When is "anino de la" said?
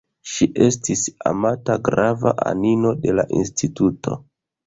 2.53-3.27